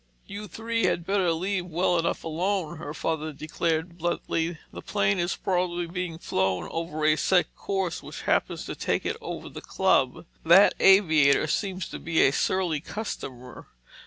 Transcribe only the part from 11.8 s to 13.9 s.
to be a surly customer.